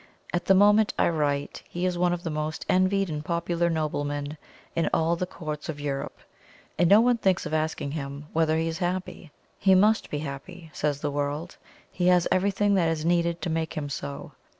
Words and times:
At 0.33 0.45
the 0.45 0.55
moment 0.55 0.95
I 0.97 1.09
write 1.09 1.61
he 1.69 1.85
is 1.85 1.95
one 1.95 2.11
of 2.11 2.23
the 2.23 2.31
most 2.31 2.65
envied 2.67 3.07
and 3.07 3.23
popular 3.23 3.69
noblemen 3.69 4.35
in 4.75 4.89
all 4.91 5.15
the 5.15 5.27
Royal 5.27 5.31
Courts 5.37 5.69
of 5.69 5.79
Europe; 5.79 6.17
and 6.75 6.89
no 6.89 6.99
one 7.01 7.19
thinks 7.19 7.45
of 7.45 7.53
asking 7.53 7.91
him 7.91 8.25
whether 8.33 8.57
he 8.57 8.67
is 8.67 8.79
happy. 8.79 9.29
He 9.59 9.75
MUST 9.75 10.09
be 10.09 10.17
happy, 10.17 10.71
says 10.73 11.01
the 11.01 11.11
world; 11.11 11.57
he 11.91 12.07
has 12.07 12.27
everything 12.31 12.73
that 12.73 12.89
is 12.89 13.05
needed 13.05 13.43
to 13.43 13.51
make 13.51 13.75
him 13.77 13.89
so. 13.89 14.31